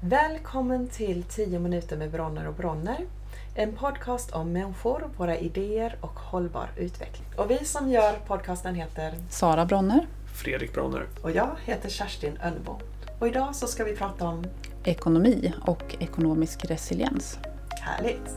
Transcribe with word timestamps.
Välkommen 0.00 0.88
till 0.88 1.22
10 1.22 1.58
minuter 1.58 1.96
med 1.96 2.10
Bronner 2.10 2.48
och 2.48 2.54
Bronner. 2.54 3.06
En 3.54 3.72
podcast 3.72 4.30
om 4.30 4.52
människor, 4.52 5.10
våra 5.16 5.36
idéer 5.38 5.96
och 6.00 6.18
hållbar 6.20 6.70
utveckling. 6.76 7.26
Och 7.36 7.50
vi 7.50 7.64
som 7.64 7.90
gör 7.90 8.12
podcasten 8.26 8.74
heter 8.74 9.14
Sara 9.30 9.64
Bronner. 9.66 10.06
Fredrik 10.34 10.72
Bronner. 10.74 11.06
och 11.22 11.30
jag 11.30 11.50
heter 11.64 11.88
Kerstin 11.88 12.38
Önnebo. 12.44 12.78
Och 13.18 13.28
idag 13.28 13.56
så 13.56 13.66
ska 13.66 13.84
vi 13.84 13.96
prata 13.96 14.24
om 14.28 14.44
Ekonomi 14.84 15.52
och 15.66 15.96
ekonomisk 16.00 16.64
resiliens. 16.64 17.38
härligt. 17.80 18.36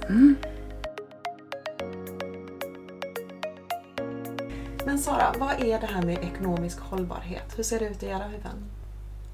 Men 4.85 4.99
Sara, 4.99 5.33
vad 5.39 5.51
är 5.63 5.79
det 5.79 5.87
här 5.87 6.01
med 6.01 6.17
ekonomisk 6.23 6.79
hållbarhet? 6.79 7.57
Hur 7.57 7.63
ser 7.63 7.79
det 7.79 7.85
ut 7.85 8.03
i 8.03 8.05
era 8.05 8.23
huvuden? 8.23 8.63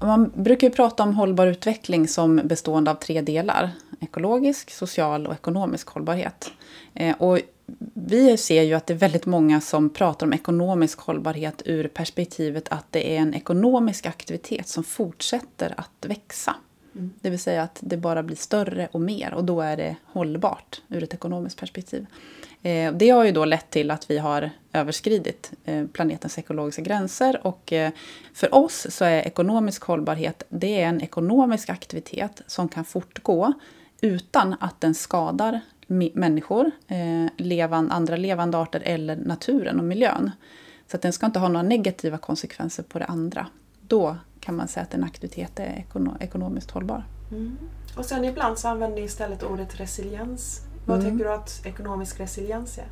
Man 0.02 0.32
brukar 0.34 0.66
ju 0.66 0.74
prata 0.74 1.02
om 1.02 1.14
hållbar 1.14 1.46
utveckling 1.46 2.08
som 2.08 2.40
bestående 2.44 2.90
av 2.90 2.94
tre 2.94 3.20
delar. 3.20 3.70
Ekologisk, 4.00 4.70
social 4.70 5.26
och 5.26 5.34
ekonomisk 5.34 5.88
hållbarhet. 5.88 6.52
Eh, 6.94 7.16
Och 7.16 7.40
vi 7.94 8.36
ser 8.36 8.62
ju 8.62 8.74
att 8.74 8.86
det 8.86 8.92
är 8.92 8.98
väldigt 8.98 9.26
många 9.26 9.60
som 9.60 9.90
pratar 9.90 10.26
om 10.26 10.32
ekonomisk 10.32 11.00
hållbarhet 11.00 11.62
ur 11.64 11.88
perspektivet 11.88 12.68
att 12.68 12.86
det 12.90 13.16
är 13.16 13.20
en 13.20 13.34
ekonomisk 13.34 14.06
aktivitet 14.06 14.68
som 14.68 14.84
fortsätter 14.84 15.74
att 15.76 16.06
växa. 16.06 16.54
Det 16.92 17.30
vill 17.30 17.38
säga 17.38 17.62
att 17.62 17.78
det 17.80 17.96
bara 17.96 18.22
blir 18.22 18.36
större 18.36 18.88
och 18.92 19.00
mer 19.00 19.34
och 19.34 19.44
då 19.44 19.60
är 19.60 19.76
det 19.76 19.96
hållbart 20.04 20.82
ur 20.88 21.02
ett 21.02 21.14
ekonomiskt 21.14 21.60
perspektiv. 21.60 22.06
Eh, 22.62 22.92
Det 22.92 23.10
har 23.10 23.24
ju 23.24 23.32
då 23.32 23.44
lett 23.44 23.70
till 23.70 23.90
att 23.90 24.10
vi 24.10 24.18
har 24.18 24.50
överskridit 24.72 25.52
eh, 25.64 25.86
planetens 25.86 26.38
ekologiska 26.38 26.82
gränser 26.82 27.46
och 27.46 27.72
eh, 27.72 27.90
för 28.34 28.54
oss 28.54 28.86
så 28.90 29.04
är 29.04 29.22
ekonomisk 29.26 29.82
hållbarhet 29.82 30.42
det 30.48 30.82
är 30.82 30.86
en 30.88 31.00
ekonomisk 31.00 31.70
aktivitet 31.70 32.42
som 32.46 32.68
kan 32.68 32.84
fortgå 32.84 33.52
utan 34.00 34.56
att 34.60 34.80
den 34.80 34.94
skadar 34.94 35.60
människor, 36.14 36.70
eh, 36.88 37.26
levan, 37.36 37.90
andra 37.90 38.16
levande 38.16 38.58
arter 38.58 38.82
eller 38.84 39.16
naturen 39.16 39.78
och 39.78 39.84
miljön. 39.84 40.30
Så 40.86 40.96
att 40.96 41.02
den 41.02 41.12
ska 41.12 41.26
inte 41.26 41.38
ha 41.38 41.48
några 41.48 41.62
negativa 41.62 42.18
konsekvenser 42.18 42.82
på 42.82 42.98
det 42.98 43.04
andra. 43.04 43.46
Då 43.88 44.16
kan 44.40 44.56
man 44.56 44.68
säga 44.68 44.82
att 44.84 44.94
en 44.94 45.04
aktivitet 45.04 45.58
är 45.60 45.84
ekono- 45.84 46.16
ekonomiskt 46.20 46.70
hållbar. 46.70 47.04
Mm. 47.30 47.58
Och 47.96 48.04
sen 48.04 48.24
ibland 48.24 48.58
så 48.58 48.68
använder 48.68 48.96
ni 48.98 49.04
istället 49.04 49.42
ordet 49.42 49.80
resiliens. 49.80 50.60
Vad 50.90 51.02
tycker 51.02 51.24
du 51.24 51.32
att 51.32 51.66
ekonomisk 51.66 52.20
resiliens 52.20 52.78
är? 52.78 52.84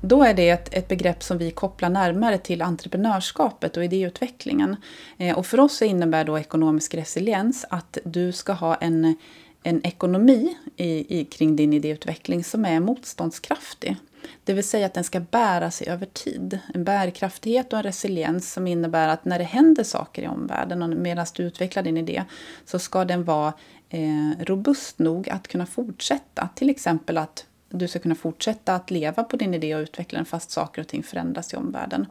Då 0.00 0.22
är 0.22 0.34
det 0.34 0.50
ett, 0.50 0.74
ett 0.74 0.88
begrepp 0.88 1.22
som 1.22 1.38
vi 1.38 1.50
kopplar 1.50 1.88
närmare 1.88 2.38
till 2.38 2.62
entreprenörskapet 2.62 3.76
och 3.76 3.84
idéutvecklingen. 3.84 4.76
Eh, 5.18 5.38
och 5.38 5.46
för 5.46 5.60
oss 5.60 5.82
innebär 5.82 6.24
då 6.24 6.38
ekonomisk 6.38 6.94
resiliens 6.94 7.64
att 7.70 7.98
du 8.04 8.32
ska 8.32 8.52
ha 8.52 8.74
en, 8.74 9.16
en 9.62 9.86
ekonomi 9.86 10.56
i, 10.76 11.20
i, 11.20 11.24
kring 11.24 11.56
din 11.56 11.72
idéutveckling 11.72 12.44
som 12.44 12.64
är 12.64 12.80
motståndskraftig. 12.80 13.96
Det 14.44 14.52
vill 14.52 14.64
säga 14.64 14.86
att 14.86 14.94
den 14.94 15.04
ska 15.04 15.20
bära 15.20 15.70
sig 15.70 15.88
över 15.88 16.06
tid. 16.06 16.58
En 16.74 16.84
bärkraftighet 16.84 17.72
och 17.72 17.78
en 17.78 17.82
resiliens 17.82 18.52
som 18.52 18.66
innebär 18.66 19.08
att 19.08 19.24
när 19.24 19.38
det 19.38 19.44
händer 19.44 19.84
saker 19.84 20.22
i 20.22 20.28
omvärlden 20.28 20.82
och 20.82 20.88
medan 20.88 21.26
du 21.34 21.42
utvecklar 21.42 21.82
din 21.82 21.96
idé 21.96 22.24
så 22.64 22.78
ska 22.78 23.04
den 23.04 23.24
vara 23.24 23.52
eh, 23.88 24.30
robust 24.38 24.98
nog 24.98 25.28
att 25.28 25.48
kunna 25.48 25.66
fortsätta. 25.66 26.48
Till 26.54 26.70
exempel 26.70 27.18
att 27.18 27.46
du 27.68 27.88
ska 27.88 27.98
kunna 27.98 28.14
fortsätta 28.14 28.74
att 28.74 28.90
leva 28.90 29.24
på 29.24 29.36
din 29.36 29.54
idé 29.54 29.74
och 29.74 29.80
utveckla 29.80 30.18
den 30.18 30.26
fast 30.26 30.50
saker 30.50 30.82
och 30.82 30.88
ting 30.88 31.02
förändras 31.02 31.54
i 31.54 31.56
omvärlden. 31.56 32.06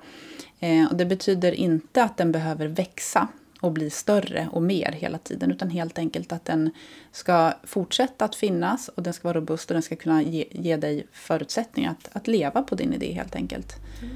Eh, 0.59 0.85
och 0.91 0.95
det 0.95 1.05
betyder 1.05 1.51
inte 1.51 2.03
att 2.03 2.17
den 2.17 2.31
behöver 2.31 2.67
växa 2.67 3.27
och 3.61 3.71
bli 3.71 3.89
större 3.89 4.49
och 4.51 4.61
mer 4.61 4.91
hela 4.91 5.17
tiden 5.17 5.51
utan 5.51 5.69
helt 5.69 5.97
enkelt 5.97 6.31
att 6.31 6.45
den 6.45 6.71
ska 7.11 7.53
fortsätta 7.63 8.25
att 8.25 8.35
finnas 8.35 8.87
och 8.87 9.03
den 9.03 9.13
ska 9.13 9.27
vara 9.27 9.37
robust 9.37 9.69
och 9.69 9.73
den 9.73 9.83
ska 9.83 9.95
kunna 9.95 10.21
ge, 10.21 10.45
ge 10.51 10.77
dig 10.77 11.07
förutsättningar 11.11 11.91
att, 11.91 12.15
att 12.15 12.27
leva 12.27 12.61
på 12.61 12.75
din 12.75 12.93
idé 12.93 13.13
helt 13.13 13.35
enkelt. 13.35 13.75
Mm, 14.01 14.15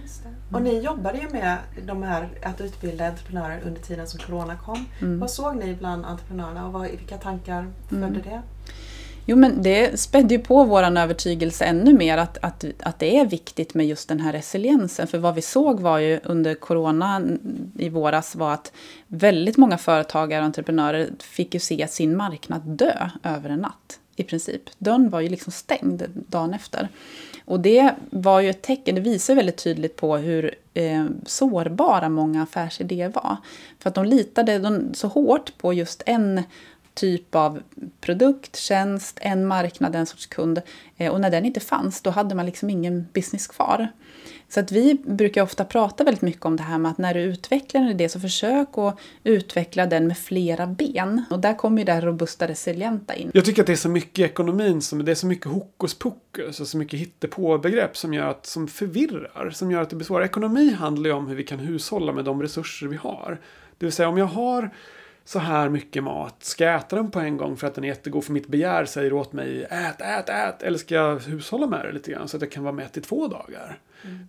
och 0.52 0.62
ni 0.62 0.80
jobbade 0.80 1.18
ju 1.18 1.30
med 1.30 1.58
de 1.86 2.04
här, 2.04 2.30
att 2.44 2.62
utbilda 2.62 3.08
entreprenörer 3.08 3.62
under 3.66 3.82
tiden 3.82 4.08
som 4.08 4.20
Corona 4.20 4.56
kom. 4.56 4.86
Vad 5.20 5.32
såg 5.32 5.56
ni 5.56 5.76
bland 5.76 6.06
entreprenörerna 6.06 6.68
och 6.68 6.74
vad, 6.74 6.82
vilka 6.90 7.18
tankar 7.18 7.68
födde 7.90 8.20
det? 8.24 8.42
Jo, 9.26 9.36
men 9.36 9.64
det 9.64 10.00
spädde 10.00 10.34
ju 10.34 10.40
på 10.40 10.64
vår 10.64 10.84
övertygelse 10.84 11.66
ännu 11.66 11.94
mer 11.94 12.18
att, 12.18 12.38
att, 12.42 12.66
att 12.80 13.00
det 13.00 13.18
är 13.18 13.26
viktigt 13.26 13.74
med 13.74 13.88
just 13.88 14.10
den 14.10 14.20
här 14.20 14.34
resiliensen. 14.34 15.08
För 15.08 15.18
vad 15.18 15.36
vi 15.36 15.42
såg 15.42 15.80
var 15.80 16.00
ju 16.00 16.20
under 16.24 16.56
corona 16.56 17.22
i 17.78 17.90
våras 17.90 18.36
var 18.36 18.54
att 18.54 18.72
väldigt 19.08 19.58
många 19.58 19.78
företagare 19.78 20.40
och 20.40 20.46
entreprenörer 20.46 21.10
fick 21.20 21.54
ju 21.54 21.60
se 21.60 21.88
sin 21.88 22.18
marknad 22.18 22.62
dö 22.62 23.10
över 23.24 23.50
en 23.50 23.60
natt. 23.60 24.00
I 24.20 24.24
princip. 24.24 24.62
Dörren 24.78 25.10
var 25.10 25.20
ju 25.20 25.30
liksom 25.30 25.52
stängd 25.52 26.04
dagen 26.28 26.54
efter. 26.54 26.88
Och 27.46 27.60
det 27.60 27.94
var 28.10 28.40
ju 28.42 28.50
ett 28.50 28.62
tecken, 28.62 28.96
det 28.96 29.02
visar 29.02 29.36
väldigt 29.36 29.58
tydligt 29.58 29.96
på 29.96 30.18
hur 30.18 30.56
eh, 30.74 31.06
sårbara 31.26 32.10
många 32.10 32.44
affärsidéer 32.44 33.10
var. 33.10 33.38
För 33.80 33.90
att 33.90 33.96
de 33.96 34.06
litade 34.06 34.60
de, 34.60 34.94
så 34.94 35.08
hårt 35.08 35.58
på 35.58 35.74
just 35.74 36.04
en 36.06 36.44
typ 36.94 37.36
av 37.36 37.62
produkt, 38.02 38.56
tjänst, 38.56 39.18
en 39.22 39.46
marknad, 39.46 39.96
en 39.96 40.06
sorts 40.06 40.26
kund. 40.26 40.62
Eh, 40.98 41.12
och 41.12 41.22
när 41.22 41.30
den 41.30 41.46
inte 41.46 41.60
fanns, 41.60 42.02
då 42.02 42.10
hade 42.10 42.36
man 42.36 42.46
liksom 42.46 42.70
ingen 42.70 43.08
business 43.14 43.48
kvar. 43.48 43.88
Så 44.50 44.60
att 44.60 44.72
vi 44.72 44.94
brukar 44.94 45.42
ofta 45.42 45.66
prata 45.66 46.04
väldigt 46.04 46.22
mycket 46.22 46.46
om 46.46 46.56
det 46.56 46.64
här 46.64 46.78
med 46.78 46.92
att 46.92 46.98
när 46.98 47.14
du 47.14 47.20
utvecklar 47.20 47.82
en 47.82 47.90
idé 47.90 48.10
så 48.10 48.20
försök 48.20 48.78
att 48.78 49.00
utveckla 49.24 49.86
den 49.86 50.08
med 50.08 50.18
flera 50.18 50.68
ben. 50.68 51.24
Och 51.30 51.40
där 51.40 51.54
kommer 51.54 51.78
ju 51.78 51.84
det 51.84 51.94
här 51.94 52.02
robusta 52.02 52.48
resilienta 52.48 53.16
in. 53.16 53.32
Jag 53.34 53.46
tycker 53.46 53.62
att 53.62 53.68
det 53.68 53.74
är 53.74 53.78
så 53.78 53.90
mycket 53.90 54.20
i 54.20 54.24
ekonomin, 54.24 54.82
som, 54.82 55.06
det 55.06 55.12
är 55.12 55.16
så 55.16 55.28
mycket 55.28 55.46
hokus 55.46 55.94
pokus 55.94 56.60
och 56.60 56.68
så 56.68 56.78
mycket 56.78 57.00
hittepå-begrepp 57.00 57.98
som 57.98 58.14
gör 58.14 58.28
att, 58.28 58.46
som 58.46 58.68
förvirrar, 58.68 59.50
som 59.50 59.72
gör 59.72 59.82
att 59.82 59.90
det 59.90 59.96
blir 59.96 60.06
svårare. 60.06 60.26
Ekonomi 60.26 60.74
handlar 60.74 61.10
ju 61.10 61.16
om 61.16 61.28
hur 61.28 61.36
vi 61.36 61.44
kan 61.44 61.60
hushålla 61.60 62.12
med 62.12 62.26
de 62.26 62.42
resurser 62.42 62.88
vi 62.88 62.96
har. 62.96 63.40
Det 63.78 63.86
vill 63.86 63.94
säga 63.94 64.10
om 64.10 64.18
jag 64.18 64.26
har 64.26 64.72
så 65.30 65.40
här 65.40 65.70
mycket 65.70 66.04
mat, 66.04 66.44
ska 66.44 66.64
jag 66.64 66.76
äta 66.76 66.96
den 66.96 67.12
på 67.12 67.20
en 67.20 67.38
gång 67.38 67.58
för 67.58 67.68
att 67.68 67.76
den 67.76 67.84
är 67.84 67.88
jättegod 67.88 68.24
för 68.24 68.34
mitt 68.34 68.48
begär 68.48 68.86
säger 68.86 69.14
åt 69.14 69.34
mig 69.34 69.64
ät, 69.64 70.02
ät, 70.02 70.30
ät. 70.30 70.64
Eller 70.64 70.78
ska 70.78 70.96
jag 70.96 71.20
hushålla 71.20 71.68
med 71.68 71.86
det 71.86 71.92
lite 71.92 72.12
grann 72.12 72.28
så 72.28 72.38
att 72.38 72.42
jag 72.42 72.52
kan 72.52 72.64
vara 72.64 72.74
mätt 72.74 72.98
i 72.98 73.02
två 73.02 73.28
dagar. 73.28 73.80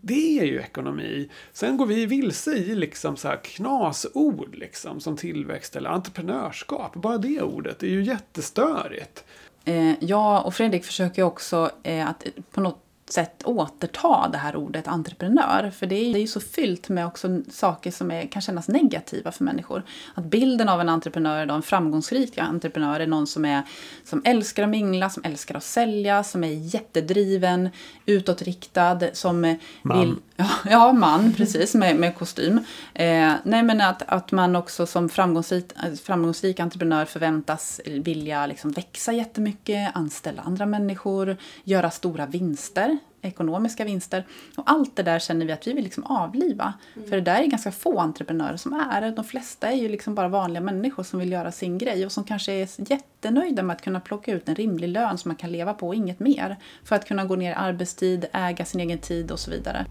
Det 0.02 0.38
är 0.40 0.44
ju 0.44 0.60
ekonomi. 0.60 1.30
Sen 1.52 1.76
går 1.76 1.86
vi 1.86 2.06
vilse 2.06 2.50
i 2.50 2.74
liksom 2.74 3.16
så 3.16 3.28
här 3.28 3.36
knasord 3.36 4.54
liksom 4.54 5.00
som 5.00 5.16
tillväxt 5.16 5.76
eller 5.76 5.90
entreprenörskap. 5.90 6.94
Bara 6.94 7.18
det 7.18 7.42
ordet 7.42 7.82
är 7.82 7.86
ju 7.86 8.02
jättestörigt. 8.02 9.24
Eh, 9.64 10.04
jag 10.04 10.46
och 10.46 10.54
Fredrik 10.54 10.84
försöker 10.84 11.22
också 11.22 11.70
eh, 11.82 12.08
att 12.08 12.26
på 12.50 12.60
något 12.60 12.89
sätt 13.12 13.42
återta 13.44 14.28
det 14.32 14.38
här 14.38 14.56
ordet 14.56 14.88
entreprenör. 14.88 15.70
För 15.70 15.86
det 15.86 15.94
är, 15.94 16.12
det 16.12 16.18
är 16.18 16.20
ju 16.20 16.26
så 16.26 16.40
fyllt 16.40 16.88
med 16.88 17.06
också 17.06 17.40
saker 17.50 17.90
som 17.90 18.10
är, 18.10 18.26
kan 18.26 18.42
kännas 18.42 18.68
negativa 18.68 19.32
för 19.32 19.44
människor. 19.44 19.82
Att 20.14 20.24
bilden 20.24 20.68
av 20.68 20.80
en 20.80 20.88
entreprenör, 20.88 21.46
då, 21.46 21.54
en 21.54 21.62
framgångsrik 21.62 22.38
entreprenör, 22.38 23.00
är 23.00 23.06
någon 23.06 23.26
som, 23.26 23.44
är, 23.44 23.62
som 24.04 24.22
älskar 24.24 24.62
att 24.62 24.68
mingla, 24.68 25.10
som 25.10 25.24
älskar 25.24 25.54
att 25.54 25.64
sälja, 25.64 26.24
som 26.24 26.44
är 26.44 26.74
jättedriven, 26.74 27.68
utåtriktad, 28.06 29.00
som 29.12 29.56
Man. 29.82 30.00
vill... 30.00 30.14
Ja, 30.36 30.48
ja 30.70 30.92
man, 30.92 31.32
precis, 31.32 31.74
med, 31.74 31.96
med 31.96 32.18
kostym. 32.18 32.58
Eh, 32.94 33.32
nej, 33.44 33.62
men 33.62 33.80
att, 33.80 34.02
att 34.06 34.32
man 34.32 34.56
också 34.56 34.86
som 34.86 35.08
framgångsrik, 35.08 35.72
framgångsrik 36.04 36.60
entreprenör 36.60 37.04
förväntas 37.04 37.80
vilja 37.86 38.46
liksom 38.46 38.70
växa 38.70 39.12
jättemycket, 39.12 39.96
anställa 39.96 40.42
andra 40.42 40.66
människor, 40.66 41.36
göra 41.64 41.90
stora 41.90 42.26
vinster 42.26 42.98
ekonomiska 43.22 43.84
vinster. 43.84 44.26
Och 44.56 44.70
allt 44.70 44.96
det 44.96 45.02
där 45.02 45.18
känner 45.18 45.46
vi 45.46 45.52
att 45.52 45.66
vi 45.66 45.72
vill 45.72 45.84
liksom 45.84 46.04
avliva. 46.04 46.72
För 47.08 47.16
det 47.16 47.20
där 47.20 47.42
är 47.42 47.46
ganska 47.46 47.72
få 47.72 48.00
entreprenörer 48.00 48.56
som 48.56 48.72
är. 48.72 49.10
De 49.10 49.24
flesta 49.24 49.68
är 49.70 49.76
ju 49.76 49.88
liksom 49.88 50.14
bara 50.14 50.28
vanliga 50.28 50.60
människor 50.60 51.02
som 51.02 51.18
vill 51.18 51.32
göra 51.32 51.52
sin 51.52 51.78
grej 51.78 52.06
och 52.06 52.12
som 52.12 52.24
kanske 52.24 52.52
är 52.52 52.68
jättenöjda 52.90 53.62
med 53.62 53.76
att 53.76 53.82
kunna 53.82 54.00
plocka 54.00 54.32
ut 54.32 54.48
en 54.48 54.54
rimlig 54.54 54.88
lön 54.88 55.18
som 55.18 55.28
man 55.28 55.36
kan 55.36 55.52
leva 55.52 55.74
på 55.74 55.88
och 55.88 55.94
inget 55.94 56.20
mer. 56.20 56.56
För 56.84 56.96
att 56.96 57.04
kunna 57.04 57.24
gå 57.24 57.36
ner 57.36 57.50
i 57.50 57.54
arbetstid, 57.54 58.26
äga 58.32 58.64
sin 58.64 58.80
egen 58.80 58.98
tid 58.98 59.30
och 59.30 59.38
så 59.38 59.50
vidare. 59.50 59.86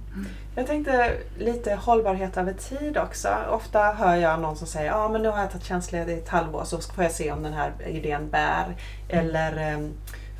Jag 0.56 0.67
tänkte 0.67 1.11
lite 1.39 1.75
hållbarhet 1.75 2.38
över 2.38 2.53
tid 2.53 2.97
också. 2.97 3.29
Ofta 3.50 3.79
hör 3.79 4.15
jag 4.15 4.39
någon 4.39 4.56
som 4.56 4.67
säger 4.67 4.88
ja 4.88 4.95
ah, 4.95 5.09
men 5.09 5.21
nu 5.21 5.29
har 5.29 5.39
jag 5.39 5.51
tagit 5.51 5.65
tjänstledigt 5.65 6.19
i 6.19 6.21
ett 6.21 6.29
halvår 6.29 6.63
så 6.63 6.81
får 6.81 7.03
jag 7.03 7.13
se 7.13 7.31
om 7.31 7.44
den 7.44 7.53
här 7.53 7.73
idén 7.88 8.29
bär. 8.29 8.75
Eller 9.09 9.73
eh, 9.73 9.79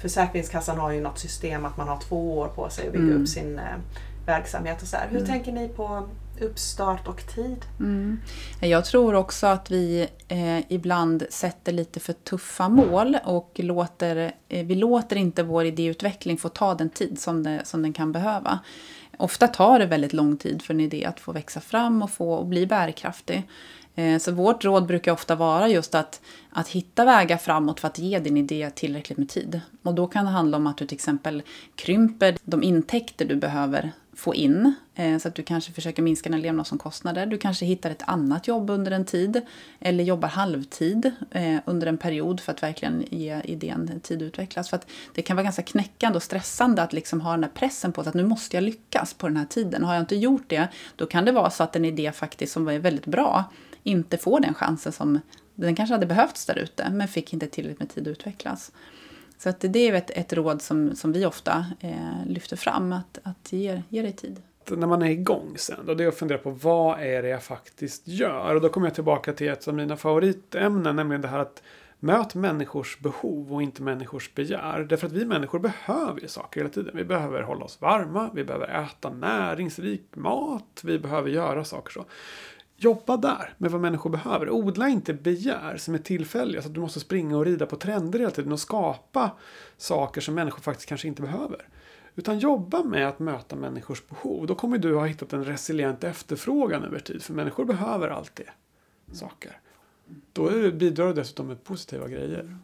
Försäkringskassan 0.02 0.78
har 0.78 0.92
ju 0.92 1.02
något 1.02 1.20
system 1.20 1.66
att 1.66 1.78
man 1.78 1.88
har 1.88 2.00
två 2.00 2.38
år 2.38 2.48
på 2.48 2.70
sig 2.70 2.88
att 2.88 2.94
bygga 2.94 3.06
Mm. 3.06 3.22
upp 3.22 3.28
sin 3.28 3.60
eh, 3.60 3.64
verksamhet. 4.26 4.82
och 4.82 4.88
så 4.88 4.98
här. 4.98 5.08
Hur 5.12 5.26
tänker 5.26 5.52
ni 5.52 5.68
på 5.68 6.08
uppstart 6.42 7.08
och 7.08 7.28
tid? 7.36 7.66
Mm. 7.80 8.20
Jag 8.62 8.86
tror 8.86 9.14
också 9.16 9.48
att 9.48 9.72
vi 9.72 10.08
eh, 10.28 10.72
ibland 10.74 11.26
sätter 11.30 11.72
lite 11.72 12.00
för 12.00 12.14
tuffa 12.14 12.70
mål 12.70 13.18
och 13.26 13.52
låter, 13.56 14.32
eh, 14.50 14.66
vi 14.66 14.76
låter 14.76 15.16
inte 15.16 15.44
vår 15.44 15.66
idéutveckling 15.66 16.38
få 16.38 16.50
ta 16.50 16.74
den 16.76 16.90
tid 16.90 17.20
som, 17.20 17.44
det, 17.44 17.62
som 17.64 17.82
den 17.82 17.94
kan 17.94 18.12
behöva. 18.12 18.60
Ofta 19.18 19.48
tar 19.48 19.80
det 19.80 19.86
väldigt 19.86 20.14
lång 20.14 20.38
tid 20.38 20.62
för 20.62 20.74
en 20.74 20.80
idé 20.80 21.06
att 21.06 21.20
få 21.20 21.32
växa 21.32 21.60
fram 21.62 22.02
och 22.02 22.12
få 22.12 22.34
och 22.34 22.46
bli 22.46 22.68
bärkraftig. 22.68 23.44
Eh, 24.00 24.18
så 24.18 24.32
vårt 24.32 24.66
råd 24.66 24.86
brukar 24.86 25.12
ofta 25.12 25.36
vara 25.36 25.68
just 25.68 25.96
att, 25.96 26.22
att 26.50 26.68
hitta 26.68 27.06
vägar 27.06 27.38
framåt 27.38 27.80
för 27.80 27.88
att 27.88 28.00
ge 28.00 28.20
din 28.20 28.38
idé 28.38 28.70
tillräckligt 28.76 29.18
med 29.18 29.30
tid. 29.30 29.62
Och 29.84 29.94
då 29.94 30.08
kan 30.08 30.26
det 30.26 30.32
handla 30.32 30.58
om 30.58 30.68
att 30.68 30.78
du 30.78 30.86
till 30.86 30.96
exempel 30.96 31.42
krymper 31.76 32.38
de 32.44 32.64
intäkter 32.64 33.26
du 33.26 33.36
behöver 33.36 33.92
få 34.20 34.36
in. 34.36 34.74
Eh, 34.96 35.18
så 35.18 35.28
att 35.28 35.36
du 35.36 35.44
kanske 35.44 35.72
försöker 35.72 36.02
minska 36.02 36.30
dina 36.30 36.42
levnadsomkostnader. 36.42 37.26
Du 37.26 37.38
kanske 37.38 37.66
hittar 37.66 37.90
ett 37.90 38.04
annat 38.06 38.48
jobb 38.48 38.70
under 38.70 38.92
en 38.92 39.06
tid. 39.06 39.42
Eller 39.80 40.04
jobbar 40.04 40.28
halvtid 40.28 41.12
eh, 41.32 41.58
under 41.66 41.88
en 41.88 41.98
period 41.98 42.40
för 42.40 42.52
att 42.52 42.64
verkligen 42.64 43.06
ge 43.10 43.42
idén 43.44 44.00
tid 44.04 44.18
att 44.18 44.28
utvecklas. 44.28 44.70
För 44.70 44.78
att 44.78 44.88
det 45.14 45.22
kan 45.22 45.36
vara 45.36 45.44
ganska 45.44 45.62
knäckande 45.62 46.16
och 46.16 46.24
stressande 46.24 46.82
att 46.82 46.94
liksom 46.94 47.22
ha 47.22 47.32
den 47.32 47.44
här 47.44 47.52
pressen 47.52 47.92
på 47.92 48.04
sig 48.04 48.10
att 48.10 48.16
nu 48.16 48.24
måste 48.24 48.58
jag 48.58 48.64
lyckas 48.64 49.14
på 49.14 49.28
den 49.28 49.38
här 49.38 49.46
tiden. 49.46 49.84
Har 49.84 49.94
jag 49.94 50.02
inte 50.04 50.16
gjort 50.16 50.46
det, 50.48 50.68
då 50.96 51.06
kan 51.06 51.26
det 51.26 51.32
vara 51.32 51.50
så 51.50 51.64
att 51.64 51.76
en 51.76 51.86
idé 51.86 52.12
faktiskt 52.12 52.54
som 52.54 52.68
är 52.68 52.80
väldigt 52.80 53.06
bra 53.06 53.46
inte 53.84 54.18
får 54.18 54.40
den 54.40 54.54
chansen 54.54 54.92
som 54.92 55.20
den 55.56 55.76
kanske 55.76 55.94
hade 55.94 56.06
behövts 56.06 56.46
där 56.46 56.60
ute, 56.60 56.90
men 56.90 57.08
fick 57.08 57.34
inte 57.34 57.48
tillräckligt 57.48 57.80
med 57.80 57.90
tid 57.90 58.08
att 58.08 58.12
utvecklas. 58.12 58.72
Så 59.38 59.50
att 59.50 59.60
det 59.60 59.80
är 59.80 59.94
ett, 59.94 60.10
ett 60.10 60.34
råd 60.34 60.62
som, 60.62 60.96
som 60.96 61.12
vi 61.12 61.26
ofta 61.26 61.66
eh, 61.80 62.26
lyfter 62.28 62.56
fram, 62.56 62.94
att, 62.94 63.20
att 63.24 63.54
ge, 63.54 63.82
ge 63.90 64.02
dig 64.02 64.12
tid. 64.12 64.42
När 64.70 64.88
man 64.88 65.02
är 65.02 65.10
igång 65.10 65.54
sen, 65.56 65.86
då 65.86 65.94
det 65.94 66.04
är 66.04 66.08
att 66.08 66.16
fundera 66.16 66.38
på 66.38 66.50
vad 66.50 67.00
är 67.00 67.22
det 67.22 67.30
jag 67.30 67.44
faktiskt 67.44 68.08
gör? 68.08 68.56
Och 68.56 68.62
då 68.62 68.70
kommer 68.70 68.88
jag 68.88 68.96
tillbaka 68.96 69.34
till 69.34 69.50
ett 69.50 69.68
av 69.68 69.74
mina 69.74 69.98
favoritämnen, 69.98 70.96
nämligen 70.96 71.22
det 71.22 71.28
här 71.28 71.40
att 71.40 71.62
Möt 72.02 72.36
människors 72.36 73.00
behov 73.00 73.54
och 73.54 73.62
inte 73.62 73.82
människors 73.82 74.34
begär. 74.34 74.80
Därför 74.90 75.08
att 75.08 75.14
vi 75.14 75.26
människor 75.26 75.60
behöver 75.60 76.22
ju 76.22 76.28
saker 76.28 76.60
hela 76.60 76.74
tiden. 76.74 76.98
Vi 76.98 77.04
behöver 77.04 77.42
hålla 77.42 77.66
oss 77.66 77.82
varma, 77.82 78.30
vi 78.34 78.44
behöver 78.44 78.84
äta 78.84 79.10
näringsrik 79.10 80.16
mat, 80.16 80.82
vi 80.84 81.00
behöver 81.00 81.30
göra 81.30 81.64
saker 81.64 81.92
så. 81.92 82.06
Jobba 82.82 83.18
där 83.18 83.54
med 83.58 83.72
vad 83.72 83.82
människor 83.82 84.10
behöver. 84.10 84.50
Odla 84.50 84.90
inte 84.90 85.14
begär 85.14 85.78
som 85.78 85.94
är 85.94 85.98
tillfälliga 86.00 86.62
så 86.62 86.68
att 86.68 86.74
du 86.74 86.80
måste 86.80 87.00
springa 87.00 87.38
och 87.38 87.46
rida 87.46 87.66
på 87.66 87.76
trender 87.76 88.20
hela 88.20 88.32
tiden 88.32 88.52
och 88.52 88.60
skapa 88.60 89.32
saker 89.78 90.22
som 90.22 90.36
människor 90.36 90.62
faktiskt 90.62 90.90
kanske 90.90 91.08
inte 91.08 91.22
behöver. 91.22 91.68
Utan 92.16 92.40
jobba 92.40 92.84
med 92.84 93.08
att 93.08 93.20
möta 93.20 93.56
människors 93.56 94.08
behov. 94.08 94.48
Då 94.48 94.56
kommer 94.56 94.78
du 94.78 94.96
ha 94.96 95.06
hittat 95.06 95.34
en 95.34 95.46
resilient 95.46 96.04
efterfrågan 96.04 96.84
över 96.84 97.00
tid. 97.00 97.24
För 97.24 97.34
människor 97.34 97.66
behöver 97.66 98.08
alltid 98.08 98.46
saker. 99.12 99.60
Då 100.34 100.72
bidrar 100.72 101.08
du 101.08 101.14
dessutom 101.14 101.48
med 101.48 101.64
positiva 101.64 102.08
grejer. 102.08 102.58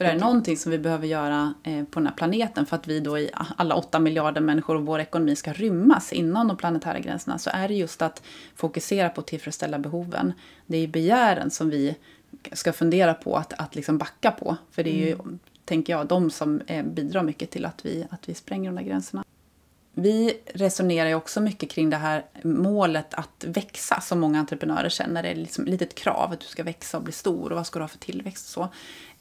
För 0.00 0.04
är 0.04 0.14
det 0.14 0.20
någonting 0.20 0.56
som 0.56 0.72
vi 0.72 0.78
behöver 0.78 1.06
göra 1.06 1.54
eh, 1.62 1.84
på 1.84 2.00
den 2.00 2.06
här 2.06 2.14
planeten 2.14 2.66
för 2.66 2.76
att 2.76 2.88
vi 2.88 3.00
då 3.00 3.18
i 3.18 3.30
alla 3.56 3.74
åtta 3.74 3.98
miljarder 3.98 4.40
människor 4.40 4.76
och 4.76 4.86
vår 4.86 4.98
ekonomi 4.98 5.36
ska 5.36 5.52
rymmas 5.52 6.12
inom 6.12 6.48
de 6.48 6.56
planetära 6.56 6.98
gränserna 6.98 7.38
så 7.38 7.50
är 7.52 7.68
det 7.68 7.74
just 7.74 8.02
att 8.02 8.22
fokusera 8.54 9.08
på 9.08 9.20
att 9.20 9.26
tillfredsställa 9.26 9.78
behoven. 9.78 10.32
Det 10.66 10.76
är 10.76 10.88
begären 10.88 11.50
som 11.50 11.70
vi 11.70 11.96
ska 12.52 12.72
fundera 12.72 13.14
på 13.14 13.36
att, 13.36 13.52
att 13.52 13.74
liksom 13.74 13.98
backa 13.98 14.30
på. 14.30 14.56
För 14.70 14.84
det 14.84 14.90
är 14.90 15.06
ju, 15.06 15.12
mm. 15.12 15.38
tänker 15.64 15.92
jag, 15.92 16.06
de 16.06 16.30
som 16.30 16.60
eh, 16.66 16.84
bidrar 16.84 17.22
mycket 17.22 17.50
till 17.50 17.64
att 17.64 17.86
vi, 17.86 18.06
att 18.10 18.28
vi 18.28 18.34
spränger 18.34 18.70
de 18.70 18.76
där 18.76 18.88
gränserna. 18.88 19.24
Vi 20.00 20.40
resonerar 20.54 21.08
ju 21.08 21.14
också 21.14 21.40
mycket 21.40 21.70
kring 21.70 21.90
det 21.90 21.96
här 21.96 22.24
målet 22.42 23.14
att 23.14 23.44
växa 23.46 24.00
som 24.00 24.20
många 24.20 24.38
entreprenörer 24.38 24.88
känner. 24.88 25.22
Det 25.22 25.28
är 25.28 25.34
liksom 25.34 25.64
ett 25.64 25.70
litet 25.70 25.94
krav 25.94 26.32
att 26.32 26.40
du 26.40 26.46
ska 26.46 26.62
växa 26.62 26.96
och 26.96 27.02
bli 27.02 27.12
stor 27.12 27.50
och 27.50 27.56
vad 27.56 27.66
ska 27.66 27.78
du 27.78 27.82
ha 27.82 27.88
för 27.88 27.98
tillväxt 27.98 28.46
och 28.46 28.52
så. 28.52 28.68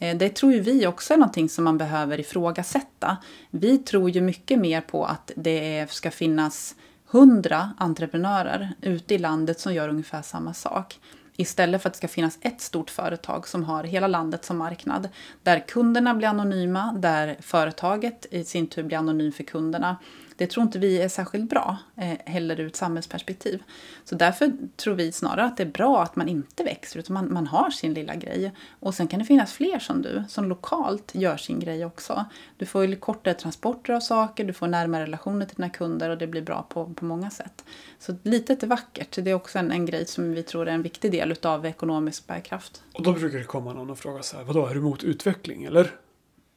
Eh, 0.05 0.17
det 0.17 0.29
tror 0.29 0.53
ju 0.53 0.59
vi 0.59 0.87
också 0.87 1.13
är 1.13 1.17
någonting 1.17 1.49
som 1.49 1.63
man 1.63 1.77
behöver 1.77 2.19
ifrågasätta. 2.19 3.17
Vi 3.49 3.77
tror 3.77 4.09
ju 4.09 4.21
mycket 4.21 4.59
mer 4.59 4.81
på 4.81 5.05
att 5.05 5.31
det 5.35 5.91
ska 5.91 6.11
finnas 6.11 6.75
hundra 7.05 7.73
entreprenörer 7.77 8.73
ute 8.81 9.15
i 9.15 9.17
landet 9.17 9.59
som 9.59 9.73
gör 9.73 9.89
ungefär 9.89 10.21
samma 10.21 10.53
sak. 10.53 10.99
Istället 11.35 11.81
för 11.81 11.89
att 11.89 11.93
det 11.93 11.97
ska 11.97 12.07
finnas 12.07 12.37
ett 12.41 12.61
stort 12.61 12.89
företag 12.89 13.47
som 13.47 13.63
har 13.63 13.83
hela 13.83 14.07
landet 14.07 14.45
som 14.45 14.57
marknad. 14.57 15.09
Där 15.43 15.59
kunderna 15.67 16.13
blir 16.13 16.27
anonyma, 16.27 16.93
där 16.97 17.37
företaget 17.41 18.25
i 18.31 18.43
sin 18.43 18.67
tur 18.67 18.83
blir 18.83 18.97
anonym 18.97 19.31
för 19.31 19.43
kunderna. 19.43 19.97
Det 20.39 20.47
tror 20.47 20.63
inte 20.63 20.80
vi 20.80 21.01
är 21.01 21.09
särskilt 21.09 21.50
bra, 21.50 21.77
eh, 21.95 22.18
heller 22.25 22.59
ur 22.59 22.68
ett 22.68 22.75
samhällsperspektiv. 22.75 23.63
Så 24.03 24.15
därför 24.15 24.51
tror 24.75 24.95
vi 24.95 25.12
snarare 25.12 25.45
att 25.45 25.57
det 25.57 25.63
är 25.63 25.71
bra 25.71 26.03
att 26.03 26.15
man 26.15 26.30
inte 26.30 26.63
växer, 26.63 27.00
utan 27.00 27.13
man, 27.13 27.33
man 27.33 27.47
har 27.47 27.69
sin 27.69 27.94
lilla 27.94 28.15
grej. 28.15 28.51
Och 28.80 28.95
sen 28.95 29.07
kan 29.07 29.19
det 29.19 29.25
finnas 29.25 29.53
fler 29.53 29.80
som 29.80 30.01
du, 30.01 30.24
som 30.30 30.50
lokalt 30.50 31.15
gör 31.15 31.38
sin 31.38 31.59
grej 31.59 31.86
också. 31.86 32.25
Du 32.57 32.65
får 32.65 32.86
ju 32.86 32.95
kortare 32.95 33.33
transporter 33.33 33.94
av 33.94 34.00
saker, 34.00 34.44
du 34.44 34.53
får 34.53 34.68
närmare 34.68 35.03
relationer 35.03 35.45
till 35.45 35.56
dina 35.56 35.69
kunder 35.69 36.09
och 36.09 36.18
det 36.18 36.27
blir 36.27 36.41
bra 36.41 36.65
på, 36.69 36.94
på 36.94 37.06
många 37.06 37.30
sätt. 37.30 37.65
Så 38.00 38.15
litet 38.24 38.63
är 38.63 38.68
vackert. 38.68 39.18
Det 39.21 39.31
är 39.31 39.36
också 39.36 39.59
en, 39.59 39.71
en 39.71 39.86
grej 39.86 40.06
som 40.06 40.33
vi 40.33 40.44
tror 40.44 40.68
är 40.68 40.71
en 40.71 40.81
viktig 40.81 41.12
del 41.12 41.31
utav 41.31 41.65
ekonomisk 41.65 42.27
bärkraft. 42.27 42.83
Och 42.94 43.03
då 43.03 43.13
brukar 43.13 43.38
det 43.38 43.44
komma 43.44 43.74
någon 43.74 43.89
och 43.89 44.00
fråga 44.00 44.24
så 44.24 44.38
här, 44.38 44.44
vadå, 44.44 44.65
är 44.65 44.74
du 44.74 44.80
emot 44.80 45.03
utveckling 45.03 45.63
eller? 45.63 45.91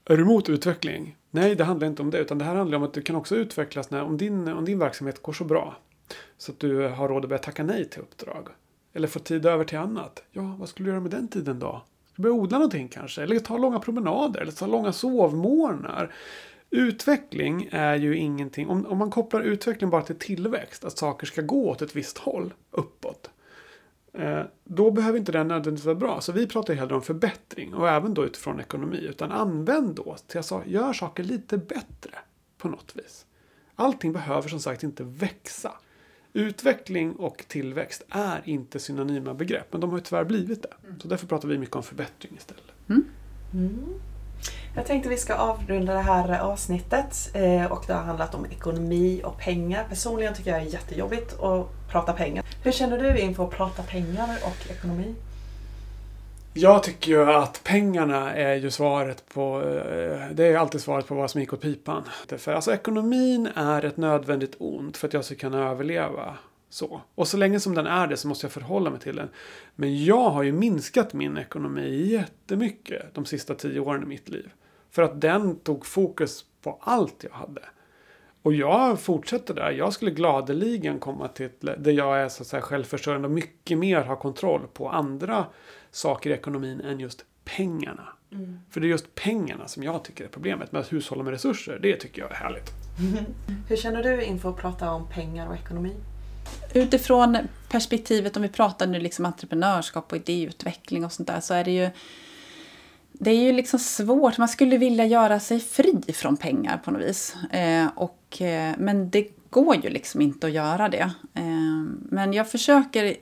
Är 0.04 0.16
du 0.16 0.22
emot 0.22 0.48
utveckling? 0.48 1.16
Nej, 1.30 1.54
det 1.54 1.64
handlar 1.64 1.86
inte 1.86 2.02
om 2.02 2.10
det. 2.10 2.18
Utan 2.18 2.38
det 2.38 2.44
här 2.44 2.54
handlar 2.54 2.78
om 2.78 2.84
att 2.84 2.94
du 2.94 3.02
kan 3.02 3.16
också 3.16 3.36
utvecklas 3.36 3.90
när, 3.90 4.02
om, 4.02 4.16
din, 4.16 4.48
om 4.48 4.64
din 4.64 4.78
verksamhet 4.78 5.22
går 5.22 5.32
så 5.32 5.44
bra. 5.44 5.76
Så 6.38 6.52
att 6.52 6.58
du 6.58 6.88
har 6.88 7.08
råd 7.08 7.24
att 7.24 7.28
börja 7.28 7.42
tacka 7.42 7.64
nej 7.64 7.88
till 7.88 8.00
uppdrag. 8.00 8.48
Eller 8.92 9.08
få 9.08 9.18
tid 9.18 9.46
över 9.46 9.64
till 9.64 9.78
annat. 9.78 10.24
Ja, 10.32 10.56
vad 10.58 10.68
skulle 10.68 10.86
du 10.86 10.90
göra 10.90 11.00
med 11.00 11.10
den 11.10 11.28
tiden 11.28 11.58
då? 11.58 11.82
Du 12.16 12.22
börja 12.22 12.34
odla 12.34 12.58
någonting 12.58 12.88
kanske. 12.88 13.22
Eller 13.22 13.38
ta 13.38 13.58
långa 13.58 13.80
promenader. 13.80 14.40
Eller 14.40 14.52
ta 14.52 14.66
långa 14.66 14.92
sovmorgnar. 14.92 16.14
Utveckling 16.70 17.68
är 17.72 17.96
ju 17.96 18.16
ingenting. 18.16 18.68
Om, 18.68 18.86
om 18.86 18.98
man 18.98 19.10
kopplar 19.10 19.40
utveckling 19.40 19.90
bara 19.90 20.02
till 20.02 20.18
tillväxt. 20.18 20.84
Att 20.84 20.98
saker 20.98 21.26
ska 21.26 21.42
gå 21.42 21.70
åt 21.70 21.82
ett 21.82 21.96
visst 21.96 22.18
håll. 22.18 22.54
upp 22.70 23.01
Eh, 24.12 24.42
då 24.64 24.90
behöver 24.90 25.18
inte 25.18 25.32
den 25.32 25.48
nödvändigtvis 25.48 25.86
vara 25.86 25.94
bra. 25.96 26.20
Så 26.20 26.32
vi 26.32 26.46
pratar 26.46 26.74
hellre 26.74 26.94
om 26.94 27.02
förbättring 27.02 27.74
och 27.74 27.88
även 27.88 28.14
då 28.14 28.24
utifrån 28.24 28.60
ekonomi. 28.60 28.98
Utan 28.98 29.32
använd 29.32 29.94
då, 29.94 30.16
till 30.26 30.36
jag 30.36 30.44
sa, 30.44 30.62
gör 30.66 30.92
saker 30.92 31.24
lite 31.24 31.58
bättre 31.58 32.18
på 32.58 32.68
något 32.68 32.96
vis. 32.96 33.26
Allting 33.74 34.12
behöver 34.12 34.48
som 34.48 34.60
sagt 34.60 34.82
inte 34.82 35.04
växa. 35.04 35.72
Utveckling 36.32 37.12
och 37.12 37.44
tillväxt 37.48 38.02
är 38.08 38.42
inte 38.44 38.78
synonyma 38.78 39.34
begrepp, 39.34 39.66
men 39.70 39.80
de 39.80 39.90
har 39.90 39.98
ju 39.98 40.04
tyvärr 40.04 40.24
blivit 40.24 40.62
det. 40.62 40.74
Så 40.98 41.08
därför 41.08 41.26
pratar 41.26 41.48
vi 41.48 41.58
mycket 41.58 41.76
om 41.76 41.82
förbättring 41.82 42.36
istället. 42.36 42.64
Mm. 42.88 43.04
Mm. 43.52 44.00
Jag 44.74 44.86
tänkte 44.86 45.08
vi 45.08 45.16
ska 45.16 45.34
avrunda 45.34 45.92
det 45.94 46.00
här 46.00 46.38
avsnittet 46.40 47.30
eh, 47.34 47.72
och 47.72 47.84
det 47.86 47.92
har 47.92 48.02
handlat 48.02 48.34
om 48.34 48.46
ekonomi 48.46 49.20
och 49.24 49.38
pengar. 49.38 49.86
Personligen 49.88 50.34
tycker 50.34 50.50
jag 50.50 50.62
det 50.62 50.66
är 50.66 50.72
jättejobbigt 50.72 51.40
att 51.40 51.66
prata 51.90 52.12
pengar. 52.12 52.44
Hur 52.64 52.72
känner 52.72 52.98
du 52.98 53.18
inför 53.18 53.44
att 53.44 53.50
prata 53.50 53.82
pengar 53.82 54.38
och 54.44 54.70
ekonomi? 54.70 55.14
Jag 56.54 56.82
tycker 56.82 57.10
ju 57.10 57.32
att 57.32 57.60
pengarna 57.64 58.34
är 58.34 58.54
ju 58.54 58.70
svaret 58.70 59.24
på, 59.34 59.62
eh, 59.62 60.34
det 60.34 60.46
är 60.46 60.56
alltid 60.56 60.80
svaret 60.80 61.06
på 61.06 61.14
vad 61.14 61.30
som 61.30 61.40
gick 61.40 61.52
åt 61.52 61.60
pipan. 61.60 62.02
För 62.38 62.52
alltså 62.52 62.74
ekonomin 62.74 63.48
är 63.54 63.84
ett 63.84 63.96
nödvändigt 63.96 64.56
ont 64.58 64.96
för 64.96 65.08
att 65.08 65.14
jag 65.14 65.24
ska 65.24 65.34
kunna 65.34 65.70
överleva. 65.70 66.36
Så. 66.72 67.00
Och 67.14 67.28
så 67.28 67.36
länge 67.36 67.60
som 67.60 67.74
den 67.74 67.86
är 67.86 68.06
det 68.06 68.16
så 68.16 68.28
måste 68.28 68.44
jag 68.44 68.52
förhålla 68.52 68.90
mig 68.90 69.00
till 69.00 69.16
den. 69.16 69.28
Men 69.74 70.04
jag 70.04 70.30
har 70.30 70.42
ju 70.42 70.52
minskat 70.52 71.12
min 71.12 71.38
ekonomi 71.38 72.06
jättemycket 72.06 73.14
de 73.14 73.24
sista 73.24 73.54
tio 73.54 73.80
åren 73.80 74.02
i 74.02 74.06
mitt 74.06 74.28
liv. 74.28 74.50
För 74.90 75.02
att 75.02 75.20
den 75.20 75.56
tog 75.56 75.86
fokus 75.86 76.44
på 76.62 76.78
allt 76.80 77.24
jag 77.24 77.30
hade. 77.30 77.62
Och 78.42 78.54
jag 78.54 79.00
fortsätter 79.00 79.54
där. 79.54 79.70
Jag 79.70 79.92
skulle 79.92 80.10
gladeligen 80.10 80.98
komma 80.98 81.28
till 81.28 81.50
där 81.60 81.92
jag 81.92 82.20
är 82.20 82.28
så 82.28 82.42
att 82.42 82.46
säga 82.46 82.62
självförsörjande 82.62 83.28
och 83.28 83.34
mycket 83.34 83.78
mer 83.78 84.02
har 84.02 84.16
kontroll 84.16 84.66
på 84.72 84.88
andra 84.88 85.46
saker 85.90 86.30
i 86.30 86.32
ekonomin 86.32 86.80
än 86.80 87.00
just 87.00 87.24
pengarna. 87.44 88.08
Mm. 88.30 88.60
För 88.70 88.80
det 88.80 88.86
är 88.86 88.88
just 88.88 89.14
pengarna 89.14 89.68
som 89.68 89.82
jag 89.82 90.04
tycker 90.04 90.24
är 90.24 90.28
problemet. 90.28 90.72
med 90.72 90.80
att 90.80 90.92
hushålla 90.92 91.22
med 91.22 91.30
resurser, 91.30 91.78
det 91.82 91.96
tycker 91.96 92.22
jag 92.22 92.30
är 92.30 92.34
härligt. 92.34 92.70
Hur 93.68 93.76
känner 93.76 94.02
du 94.02 94.22
inför 94.22 94.50
att 94.50 94.56
prata 94.56 94.90
om 94.90 95.08
pengar 95.08 95.48
och 95.48 95.54
ekonomi? 95.54 95.96
Utifrån 96.74 97.38
perspektivet, 97.68 98.36
om 98.36 98.42
vi 98.42 98.48
pratar 98.48 98.86
nu 98.86 99.00
liksom 99.00 99.24
entreprenörskap 99.24 100.12
och 100.12 100.18
idéutveckling 100.18 101.04
och 101.04 101.12
sånt 101.12 101.28
där, 101.28 101.40
så 101.40 101.54
är 101.54 101.64
det 101.64 101.70
ju 101.70 101.90
det 103.12 103.30
är 103.30 103.42
ju 103.42 103.52
liksom 103.52 103.78
svårt. 103.78 104.38
Man 104.38 104.48
skulle 104.48 104.78
vilja 104.78 105.06
göra 105.06 105.40
sig 105.40 105.60
fri 105.60 106.02
från 106.14 106.36
pengar 106.36 106.78
på 106.78 106.90
något 106.90 107.02
vis. 107.02 107.36
Eh, 107.50 107.86
och, 107.94 108.42
eh, 108.42 108.74
men 108.78 109.10
det 109.10 109.28
går 109.50 109.76
ju 109.76 109.90
liksom 109.90 110.20
inte 110.20 110.46
att 110.46 110.52
göra 110.52 110.88
det. 110.88 111.10
Eh, 111.34 111.84
men 112.02 112.32
jag 112.32 112.50
försöker, 112.50 113.16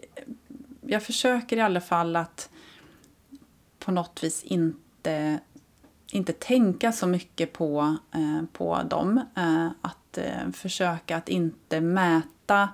jag 0.86 1.02
försöker 1.02 1.56
i 1.56 1.60
alla 1.60 1.80
fall 1.80 2.16
att 2.16 2.50
på 3.78 3.92
något 3.92 4.24
vis 4.24 4.42
inte, 4.42 5.38
inte 6.12 6.32
tänka 6.32 6.92
så 6.92 7.06
mycket 7.06 7.52
på, 7.52 7.96
eh, 8.14 8.44
på 8.52 8.82
dem. 8.90 9.20
Eh, 9.36 9.66
att 9.80 10.18
eh, 10.18 10.50
försöka 10.52 11.16
att 11.16 11.28
inte 11.28 11.80
mäta 11.80 12.68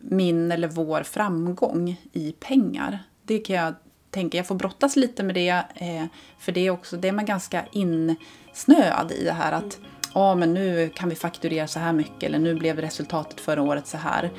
min 0.00 0.52
eller 0.52 0.68
vår 0.68 1.02
framgång 1.02 2.00
i 2.12 2.32
pengar. 2.32 2.98
Det 3.22 3.38
kan 3.38 3.56
jag 3.56 3.74
tänker 4.10 4.38
jag 4.38 4.46
får 4.46 4.54
brottas 4.54 4.96
lite 4.96 5.22
med 5.22 5.34
det. 5.34 5.64
Eh, 5.74 6.04
för 6.38 6.52
det 6.52 6.60
är 6.60 6.70
också, 6.70 6.96
det 6.96 7.08
är 7.08 7.12
man 7.12 7.24
ganska 7.24 7.64
insnöad 7.72 9.12
i 9.12 9.24
det 9.24 9.32
här 9.32 9.52
att 9.52 9.78
ja 10.14 10.34
men 10.34 10.54
nu 10.54 10.90
kan 10.94 11.08
vi 11.08 11.14
fakturera 11.14 11.66
så 11.66 11.78
här 11.78 11.92
mycket 11.92 12.22
eller 12.22 12.38
nu 12.38 12.54
blev 12.54 12.80
resultatet 12.80 13.40
förra 13.40 13.62
året 13.62 13.86
så 13.86 13.96
här. 13.96 14.30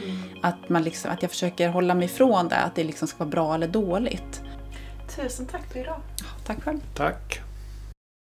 Att, 0.42 0.70
man 0.70 0.84
liksom, 0.84 1.12
att 1.12 1.22
jag 1.22 1.32
försöker 1.32 1.70
hålla 1.70 1.96
mig 1.96 2.06
ifrån 2.06 2.48
det, 2.48 2.58
att 2.58 2.76
det 2.76 2.84
liksom 2.84 3.08
ska 3.08 3.18
vara 3.18 3.30
bra 3.30 3.56
eller 3.56 3.68
dåligt. 3.68 4.42
Tusen 5.16 5.46
tack 5.46 5.72
för 5.74 5.80
idag. 5.80 6.02
Tack 6.46 6.64
själv. 6.64 6.80
Tack. 6.96 7.51